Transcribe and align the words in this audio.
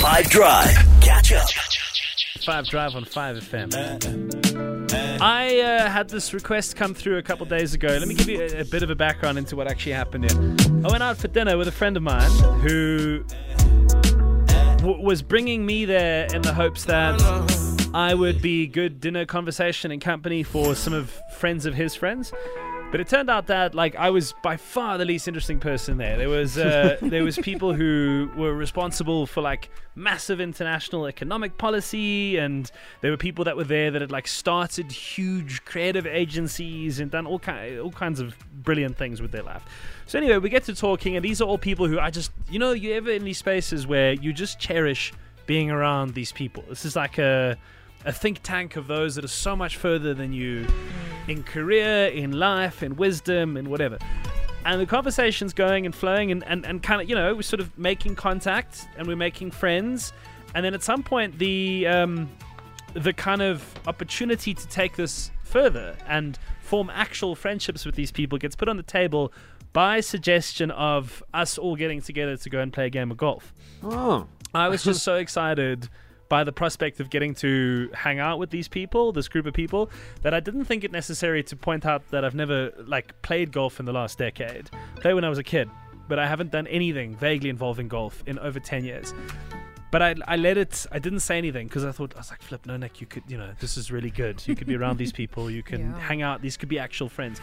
Five 0.00 0.30
Drive. 0.30 0.74
Catch 1.02 1.32
up. 1.32 1.48
Five 2.44 2.66
Drive 2.68 2.94
on 2.94 3.04
5 3.04 3.36
FM. 3.36 5.20
I 5.20 5.60
uh, 5.60 5.90
had 5.90 6.08
this 6.08 6.32
request 6.32 6.74
come 6.76 6.94
through 6.94 7.18
a 7.18 7.22
couple 7.22 7.44
days 7.44 7.74
ago. 7.74 7.88
Let 7.88 8.08
me 8.08 8.14
give 8.14 8.28
you 8.28 8.40
a, 8.40 8.60
a 8.60 8.64
bit 8.64 8.82
of 8.82 8.88
a 8.88 8.94
background 8.94 9.36
into 9.36 9.56
what 9.56 9.68
actually 9.68 9.92
happened 9.92 10.30
here. 10.30 10.56
I 10.84 10.90
went 10.90 11.02
out 11.02 11.18
for 11.18 11.28
dinner 11.28 11.58
with 11.58 11.68
a 11.68 11.72
friend 11.72 11.98
of 11.98 12.02
mine 12.02 12.30
who 12.60 13.24
w- 14.78 15.02
was 15.04 15.20
bringing 15.20 15.66
me 15.66 15.84
there 15.84 16.26
in 16.34 16.40
the 16.40 16.54
hopes 16.54 16.84
that 16.86 17.20
I 17.92 18.14
would 18.14 18.40
be 18.40 18.66
good 18.66 19.00
dinner 19.00 19.26
conversation 19.26 19.90
and 19.90 20.00
company 20.00 20.42
for 20.42 20.74
some 20.74 20.94
of 20.94 21.12
friends 21.36 21.66
of 21.66 21.74
his 21.74 21.94
friends. 21.94 22.32
But 22.90 22.98
it 22.98 23.06
turned 23.06 23.30
out 23.30 23.46
that 23.46 23.72
like 23.72 23.94
I 23.94 24.10
was 24.10 24.34
by 24.42 24.56
far 24.56 24.98
the 24.98 25.04
least 25.04 25.28
interesting 25.28 25.60
person 25.60 25.96
there. 25.96 26.18
There 26.18 26.28
was 26.28 26.58
uh, 26.58 26.96
there 27.02 27.22
was 27.22 27.38
people 27.38 27.72
who 27.72 28.28
were 28.36 28.52
responsible 28.52 29.26
for 29.26 29.40
like 29.40 29.70
massive 29.94 30.40
international 30.40 31.06
economic 31.06 31.56
policy, 31.56 32.36
and 32.36 32.68
there 33.00 33.12
were 33.12 33.16
people 33.16 33.44
that 33.44 33.56
were 33.56 33.64
there 33.64 33.92
that 33.92 34.00
had 34.00 34.10
like 34.10 34.26
started 34.26 34.90
huge 34.90 35.64
creative 35.64 36.04
agencies 36.04 36.98
and 36.98 37.12
done 37.12 37.26
all 37.26 37.38
kind 37.38 37.78
all 37.78 37.92
kinds 37.92 38.18
of 38.18 38.34
brilliant 38.52 38.98
things 38.98 39.22
with 39.22 39.30
their 39.30 39.44
life. 39.44 39.62
So 40.06 40.18
anyway, 40.18 40.38
we 40.38 40.48
get 40.48 40.64
to 40.64 40.74
talking, 40.74 41.14
and 41.14 41.24
these 41.24 41.40
are 41.40 41.44
all 41.44 41.58
people 41.58 41.86
who 41.86 42.00
I 42.00 42.10
just 42.10 42.32
you 42.50 42.58
know 42.58 42.72
you 42.72 42.92
ever 42.94 43.12
in 43.12 43.22
these 43.22 43.38
spaces 43.38 43.86
where 43.86 44.14
you 44.14 44.32
just 44.32 44.58
cherish 44.58 45.12
being 45.46 45.70
around 45.70 46.14
these 46.14 46.32
people. 46.32 46.64
This 46.68 46.84
is 46.84 46.96
like 46.96 47.18
a 47.18 47.56
a 48.04 48.12
think 48.12 48.40
tank 48.42 48.74
of 48.74 48.88
those 48.88 49.14
that 49.14 49.24
are 49.24 49.28
so 49.28 49.54
much 49.54 49.76
further 49.76 50.12
than 50.12 50.32
you 50.32 50.66
in 51.28 51.42
career, 51.42 52.06
in 52.08 52.32
life, 52.32 52.82
in 52.82 52.96
wisdom, 52.96 53.56
in 53.56 53.70
whatever. 53.70 53.98
And 54.64 54.80
the 54.80 54.86
conversation's 54.86 55.52
going 55.54 55.86
and 55.86 55.94
flowing 55.94 56.30
and, 56.30 56.44
and, 56.44 56.66
and 56.66 56.82
kind 56.82 57.00
of, 57.00 57.08
you 57.08 57.14
know, 57.14 57.34
we're 57.34 57.42
sort 57.42 57.60
of 57.60 57.76
making 57.78 58.16
contact 58.16 58.86
and 58.96 59.06
we're 59.06 59.16
making 59.16 59.52
friends. 59.52 60.12
And 60.54 60.64
then 60.64 60.74
at 60.74 60.82
some 60.82 61.02
point, 61.02 61.38
the, 61.38 61.86
um, 61.86 62.28
the 62.92 63.12
kind 63.12 63.40
of 63.40 63.64
opportunity 63.86 64.52
to 64.52 64.68
take 64.68 64.96
this 64.96 65.30
further 65.44 65.96
and 66.06 66.38
form 66.60 66.90
actual 66.92 67.34
friendships 67.34 67.86
with 67.86 67.94
these 67.94 68.12
people 68.12 68.38
gets 68.38 68.54
put 68.54 68.68
on 68.68 68.76
the 68.76 68.82
table 68.82 69.32
by 69.72 70.00
suggestion 70.00 70.70
of 70.72 71.22
us 71.32 71.56
all 71.56 71.76
getting 71.76 72.02
together 72.02 72.36
to 72.36 72.50
go 72.50 72.60
and 72.60 72.72
play 72.72 72.86
a 72.86 72.90
game 72.90 73.10
of 73.10 73.16
golf. 73.16 73.54
Oh. 73.82 74.26
I 74.52 74.68
was 74.68 74.82
just 74.82 75.02
so 75.02 75.14
excited 75.24 75.88
by 76.30 76.44
the 76.44 76.52
prospect 76.52 77.00
of 77.00 77.10
getting 77.10 77.34
to 77.34 77.90
hang 77.92 78.20
out 78.20 78.38
with 78.38 78.50
these 78.50 78.68
people, 78.68 79.10
this 79.12 79.28
group 79.28 79.44
of 79.46 79.52
people, 79.52 79.90
that 80.22 80.32
I 80.32 80.38
didn't 80.40 80.64
think 80.64 80.84
it 80.84 80.92
necessary 80.92 81.42
to 81.42 81.56
point 81.56 81.84
out 81.84 82.08
that 82.12 82.24
I've 82.24 82.36
never 82.36 82.70
like 82.86 83.20
played 83.20 83.52
golf 83.52 83.80
in 83.80 83.84
the 83.84 83.92
last 83.92 84.16
decade. 84.16 84.70
Played 85.00 85.14
when 85.14 85.24
I 85.24 85.28
was 85.28 85.38
a 85.38 85.42
kid, 85.42 85.68
but 86.08 86.18
I 86.20 86.26
haven't 86.28 86.52
done 86.52 86.66
anything 86.68 87.16
vaguely 87.16 87.50
involving 87.50 87.88
golf 87.88 88.22
in 88.26 88.38
over 88.38 88.60
ten 88.60 88.84
years. 88.84 89.12
But 89.90 90.02
I, 90.02 90.14
I 90.28 90.36
let 90.36 90.56
it. 90.56 90.86
I 90.92 91.00
didn't 91.00 91.18
say 91.18 91.36
anything 91.36 91.66
because 91.66 91.84
I 91.84 91.90
thought 91.90 92.14
I 92.14 92.18
was 92.20 92.30
like, 92.30 92.42
"Flip, 92.42 92.64
no, 92.64 92.76
Nick, 92.76 93.00
you 93.00 93.08
could, 93.08 93.24
you 93.26 93.36
know, 93.36 93.50
this 93.58 93.76
is 93.76 93.90
really 93.90 94.10
good. 94.10 94.40
You 94.46 94.54
could 94.54 94.68
be 94.68 94.76
around 94.76 94.98
these 94.98 95.12
people. 95.12 95.50
You 95.50 95.64
can 95.64 95.80
Yeah. 95.80 95.98
hang 95.98 96.22
out. 96.22 96.42
These 96.42 96.56
could 96.56 96.68
be 96.68 96.78
actual 96.78 97.08
friends." 97.08 97.40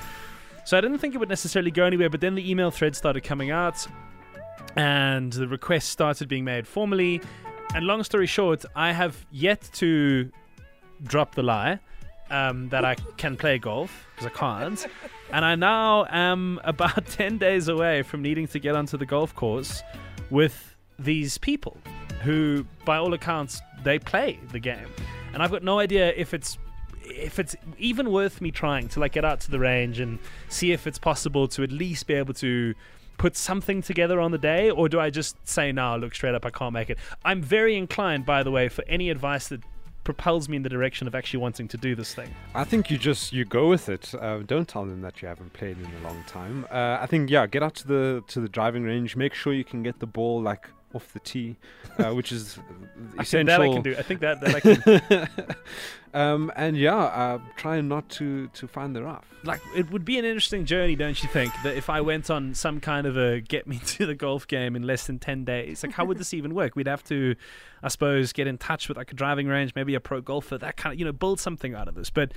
So 0.63 0.77
I 0.77 0.81
didn't 0.81 0.99
think 0.99 1.13
it 1.13 1.17
would 1.17 1.27
necessarily 1.27 1.71
go 1.71 1.83
anywhere. 1.83 2.09
But 2.09 2.21
then 2.21 2.35
the 2.35 2.49
email 2.49 2.71
thread 2.71 2.95
started 2.95 3.25
coming 3.25 3.51
out, 3.51 3.85
and 4.77 5.33
the 5.33 5.47
requests 5.47 5.89
started 5.89 6.29
being 6.29 6.45
made 6.45 6.65
formally. 6.67 7.21
And 7.75 7.85
long 7.85 8.03
story 8.03 8.27
short, 8.27 8.65
I 8.75 8.91
have 8.91 9.25
yet 9.31 9.69
to 9.75 10.31
drop 11.03 11.35
the 11.35 11.43
lie 11.43 11.79
um, 12.29 12.69
that 12.69 12.85
I 12.85 12.95
can 13.17 13.37
play 13.37 13.57
golf 13.57 14.07
because 14.15 14.27
I 14.27 14.37
can't. 14.37 14.87
And 15.29 15.43
I 15.43 15.55
now 15.55 16.05
am 16.09 16.61
about 16.63 17.05
10 17.07 17.37
days 17.37 17.67
away 17.67 18.01
from 18.01 18.21
needing 18.21 18.47
to 18.47 18.59
get 18.59 18.77
onto 18.77 18.95
the 18.95 19.05
golf 19.05 19.35
course 19.35 19.83
with 20.29 20.73
these 20.97 21.37
people 21.37 21.75
who, 22.23 22.65
by 22.85 22.95
all 22.95 23.13
accounts, 23.13 23.61
they 23.83 23.99
play 23.99 24.39
the 24.53 24.59
game. 24.59 24.87
And 25.33 25.43
I've 25.43 25.51
got 25.51 25.63
no 25.63 25.79
idea 25.79 26.13
if 26.15 26.33
it's 26.33 26.57
if 27.03 27.39
it's 27.39 27.55
even 27.77 28.11
worth 28.11 28.41
me 28.41 28.51
trying 28.51 28.87
to 28.89 28.99
like 28.99 29.11
get 29.11 29.25
out 29.25 29.39
to 29.41 29.51
the 29.51 29.59
range 29.59 29.99
and 29.99 30.19
see 30.49 30.71
if 30.71 30.87
it's 30.87 30.99
possible 30.99 31.47
to 31.49 31.63
at 31.63 31.71
least 31.71 32.07
be 32.07 32.13
able 32.13 32.33
to 32.35 32.73
put 33.17 33.35
something 33.35 33.81
together 33.81 34.19
on 34.19 34.31
the 34.31 34.37
day 34.37 34.69
or 34.69 34.87
do 34.87 34.99
I 34.99 35.09
just 35.09 35.35
say 35.47 35.71
no 35.71 35.97
look 35.97 36.13
straight 36.13 36.35
up 36.35 36.45
I 36.45 36.49
can't 36.49 36.73
make 36.73 36.89
it 36.89 36.97
I'm 37.25 37.41
very 37.41 37.75
inclined 37.75 38.25
by 38.25 38.43
the 38.43 38.51
way 38.51 38.69
for 38.69 38.83
any 38.87 39.09
advice 39.09 39.47
that 39.49 39.61
propels 40.03 40.47
me 40.47 40.55
in 40.55 40.63
the 40.63 40.69
direction 40.69 41.05
of 41.05 41.13
actually 41.15 41.39
wanting 41.39 41.67
to 41.67 41.77
do 41.77 41.93
this 41.95 42.13
thing 42.13 42.29
I 42.55 42.63
think 42.63 42.89
you 42.89 42.97
just 42.97 43.33
you 43.33 43.43
go 43.43 43.67
with 43.67 43.89
it. 43.89 44.13
Uh, 44.15 44.39
don't 44.39 44.67
tell 44.67 44.85
them 44.85 45.01
that 45.01 45.21
you 45.21 45.27
haven't 45.27 45.51
played 45.53 45.77
in 45.77 45.85
a 45.85 46.07
long 46.07 46.23
time. 46.25 46.65
Uh, 46.71 46.97
I 47.01 47.05
think 47.07 47.29
yeah, 47.29 47.45
get 47.45 47.61
out 47.61 47.75
to 47.75 47.87
the 47.87 48.23
to 48.29 48.39
the 48.39 48.47
driving 48.47 48.83
range. 48.83 49.15
Make 49.15 49.33
sure 49.33 49.53
you 49.53 49.65
can 49.65 49.83
get 49.83 49.99
the 49.99 50.07
ball 50.07 50.41
like 50.41 50.69
off 50.97 51.13
the 51.13 51.19
tee, 51.21 51.55
uh, 51.99 52.11
which 52.17 52.31
is 52.31 52.59
I 53.17 53.23
think 53.23 53.47
that 53.47 53.61
I 53.61 53.65
essential. 53.65 53.73
can 53.73 53.83
do 53.83 53.95
I 53.97 54.01
think 54.01 54.19
that, 54.19 54.41
that 54.41 54.55
I 54.55 54.59
can 54.59 55.55
um, 56.13 56.51
and 56.55 56.75
yeah, 56.75 56.97
uh, 56.97 57.39
try 57.55 57.79
not 57.81 58.09
to 58.17 58.47
to 58.47 58.67
find 58.67 58.95
the 58.95 59.03
rough. 59.03 59.25
like 59.43 59.61
it 59.75 59.91
would 59.91 60.03
be 60.03 60.17
an 60.19 60.25
interesting 60.25 60.65
journey, 60.65 60.95
don't 60.95 61.21
you 61.21 61.29
think? 61.29 61.53
That 61.63 61.75
if 61.75 61.89
I 61.89 62.01
went 62.01 62.29
on 62.29 62.53
some 62.53 62.79
kind 62.79 63.05
of 63.07 63.15
a 63.17 63.39
get 63.39 63.67
me 63.67 63.79
to 63.95 64.05
the 64.05 64.15
golf 64.15 64.47
game 64.47 64.75
in 64.75 64.83
less 64.83 65.07
than 65.07 65.19
ten 65.19 65.45
days, 65.45 65.83
like 65.83 65.93
how 65.93 66.05
would 66.05 66.17
this 66.17 66.33
even 66.33 66.53
work? 66.53 66.75
We'd 66.75 66.87
have 66.87 67.03
to, 67.05 67.35
I 67.83 67.87
suppose, 67.89 68.33
get 68.33 68.47
in 68.47 68.57
touch 68.57 68.87
with 68.89 68.97
like 68.97 69.11
a 69.11 69.15
driving 69.15 69.47
range, 69.47 69.73
maybe 69.75 69.95
a 69.95 69.99
pro 69.99 70.21
golfer, 70.21 70.57
that 70.57 70.75
kind 70.77 70.93
of 70.93 70.99
you 70.99 71.05
know, 71.05 71.13
build 71.13 71.39
something 71.39 71.73
out 71.75 71.87
of 71.87 71.95
this. 71.95 72.09
But 72.09 72.31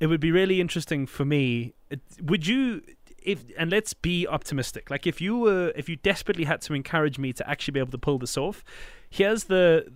it 0.00 0.06
would 0.08 0.20
be 0.20 0.32
really 0.32 0.60
interesting 0.60 1.06
for 1.06 1.24
me. 1.24 1.74
It, 1.90 2.00
would 2.22 2.46
you? 2.46 2.82
If, 3.26 3.44
and 3.58 3.70
let's 3.70 3.92
be 3.92 4.26
optimistic. 4.26 4.88
Like 4.88 5.06
if 5.06 5.20
you 5.20 5.36
were, 5.36 5.72
if 5.76 5.88
you 5.88 5.96
desperately 5.96 6.44
had 6.44 6.60
to 6.62 6.74
encourage 6.74 7.18
me 7.18 7.32
to 7.34 7.48
actually 7.48 7.72
be 7.72 7.80
able 7.80 7.90
to 7.90 7.98
pull 7.98 8.18
this 8.18 8.36
off, 8.38 8.64
here's 9.10 9.44
the 9.44 9.86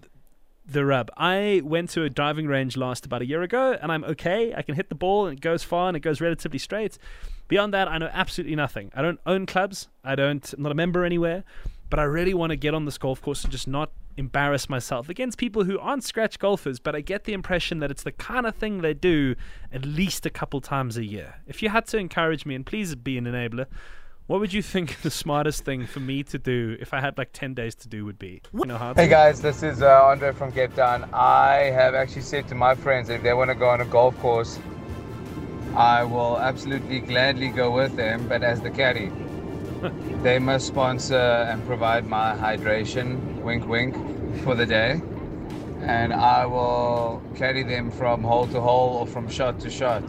the 0.67 0.85
rub. 0.85 1.11
I 1.17 1.63
went 1.65 1.91
to 1.91 2.05
a 2.05 2.11
driving 2.11 2.47
range 2.47 2.77
last 2.77 3.07
about 3.07 3.23
a 3.23 3.27
year 3.27 3.43
ago, 3.43 3.79
and 3.81 3.91
I'm 3.91 4.05
okay. 4.05 4.55
I 4.55 4.63
can 4.63 4.75
hit 4.75 4.89
the 4.89 4.95
ball, 4.95 5.27
and 5.27 5.39
it 5.39 5.41
goes 5.41 5.63
far, 5.63 5.89
and 5.89 5.97
it 5.97 6.01
goes 6.01 6.21
relatively 6.21 6.59
straight. 6.59 6.99
Beyond 7.49 7.75
that, 7.75 7.89
I 7.89 7.99
know 7.99 8.11
absolutely 8.13 8.57
nothing. 8.57 8.93
I 8.95 9.03
don't 9.03 9.21
own 9.27 9.47
clubs. 9.47 9.89
I 10.05 10.15
don't. 10.15 10.53
I'm 10.53 10.63
not 10.63 10.73
a 10.73 10.77
member 10.77 11.05
anywhere. 11.05 11.45
But 11.89 11.99
I 11.99 12.05
really 12.05 12.35
want 12.35 12.51
to 12.51 12.57
get 12.57 12.73
on 12.73 12.85
this 12.85 12.99
golf 12.99 13.21
course 13.21 13.43
and 13.43 13.51
just 13.51 13.67
not 13.67 13.91
embarrass 14.17 14.69
myself 14.69 15.09
against 15.09 15.39
people 15.39 15.65
who 15.65 15.79
aren't 15.79 16.05
scratch 16.05 16.39
golfers. 16.39 16.79
But 16.79 16.95
I 16.95 17.01
get 17.01 17.25
the 17.25 17.33
impression 17.33 17.79
that 17.81 17.91
it's 17.91 18.03
the 18.03 18.13
kind 18.13 18.47
of 18.47 18.55
thing 18.55 18.81
they 18.81 18.95
do 18.95 19.35
at 19.73 19.85
least 19.85 20.27
a 20.27 20.31
couple 20.31 20.61
times 20.61 20.97
a 20.97 21.05
year. 21.05 21.37
If 21.47 21.63
you 21.63 21.69
had 21.69 21.87
to 21.89 21.99
encourage 21.99 22.47
me, 22.47 22.55
and 22.55 22.65
please 22.65 22.95
be 22.95 23.19
an 23.19 23.25
enabler. 23.25 23.67
What 24.27 24.39
would 24.39 24.53
you 24.53 24.63
think 24.63 25.01
the 25.03 25.11
smartest 25.11 25.65
thing 25.65 25.87
for 25.87 25.99
me 25.99 26.23
to 26.23 26.39
do 26.39 26.77
if 26.79 26.95
I 26.95 27.01
had 27.01 27.19
like 27.19 27.31
10 27.33 27.53
days 27.55 27.75
to 27.75 27.89
do 27.89 28.05
would 28.05 28.19
be? 28.19 28.43
You 28.55 28.65
know 28.65 28.79
how 28.79 28.95
Hey 28.95 29.09
guys, 29.09 29.43
this 29.43 29.65
is 29.65 29.83
uh, 29.83 30.05
Andre 30.05 30.33
from 30.33 30.53
Cape 30.53 30.73
Town. 30.77 31.09
I 31.13 31.73
have 31.75 31.97
actually 31.97 32.23
said 32.23 32.47
to 32.47 32.55
my 32.55 32.77
friends 32.77 33.09
that 33.09 33.15
if 33.15 33.23
they 33.25 33.35
want 33.35 33.51
to 33.51 33.57
go 33.57 33.69
on 33.69 33.81
a 33.81 33.85
golf 33.85 34.17
course, 34.21 34.61
I 35.75 36.05
will 36.05 36.39
absolutely 36.39 37.01
gladly 37.01 37.49
go 37.49 37.73
with 37.73 37.97
them, 37.97 38.29
but 38.29 38.45
as 38.45 38.61
the 38.61 38.71
caddy. 38.71 39.11
they 40.23 40.39
must 40.39 40.67
sponsor 40.67 41.17
and 41.17 41.65
provide 41.67 42.07
my 42.07 42.35
hydration, 42.35 43.41
wink 43.43 43.67
wink, 43.67 43.95
for 44.43 44.55
the 44.55 44.67
day. 44.67 45.01
And 45.83 46.13
I 46.13 46.45
will 46.47 47.23
carry 47.35 47.63
them 47.63 47.91
from 47.91 48.23
hole 48.23 48.47
to 48.49 48.61
hole 48.61 48.97
or 48.99 49.07
from 49.07 49.29
shot 49.29 49.61
to 49.61 49.71
shot. 49.71 50.03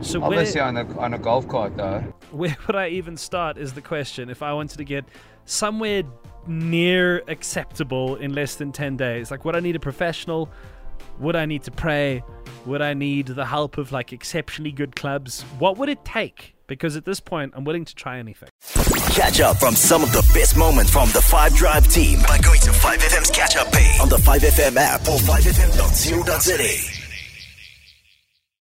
So 0.00 0.18
where, 0.18 0.28
Obviously 0.28 0.60
on 0.60 0.76
a, 0.78 0.98
on 0.98 1.14
a 1.14 1.18
golf 1.18 1.46
cart 1.46 1.76
though. 1.76 2.00
where 2.30 2.56
would 2.66 2.76
I 2.76 2.88
even 2.88 3.16
start 3.16 3.58
is 3.58 3.74
the 3.74 3.82
question. 3.82 4.30
If 4.30 4.42
I 4.42 4.52
wanted 4.52 4.78
to 4.78 4.84
get 4.84 5.04
somewhere 5.44 6.04
near 6.46 7.22
acceptable 7.28 8.16
in 8.16 8.32
less 8.32 8.56
than 8.56 8.72
10 8.72 8.96
days, 8.96 9.30
like 9.30 9.44
would 9.44 9.56
I 9.56 9.60
need 9.60 9.76
a 9.76 9.80
professional? 9.80 10.48
Would 11.18 11.36
I 11.36 11.46
need 11.46 11.62
to 11.64 11.70
pray? 11.70 12.22
Would 12.66 12.82
I 12.82 12.94
need 12.94 13.26
the 13.28 13.46
help 13.46 13.78
of 13.78 13.92
like 13.92 14.12
exceptionally 14.12 14.72
good 14.72 14.96
clubs? 14.96 15.42
What 15.58 15.76
would 15.78 15.88
it 15.88 16.04
take? 16.04 16.54
Because 16.66 16.96
at 16.96 17.04
this 17.04 17.20
point, 17.20 17.52
I'm 17.56 17.64
willing 17.64 17.84
to 17.84 17.94
try 17.94 18.18
anything. 18.18 18.48
Catch 19.12 19.40
up 19.40 19.58
from 19.58 19.74
some 19.74 20.02
of 20.02 20.12
the 20.12 20.22
best 20.32 20.56
moments 20.56 20.92
from 20.92 21.08
the 21.10 21.20
5 21.20 21.54
Drive 21.54 21.88
team 21.88 22.20
by 22.28 22.38
going 22.38 22.60
to 22.60 22.70
5FM's 22.70 23.30
catch 23.30 23.56
up 23.56 23.72
page 23.72 24.00
on 24.00 24.08
the 24.08 24.18
5FM 24.18 24.76
app 24.76 25.00
or 25.02 25.18
5FM.co.za. 25.18 26.99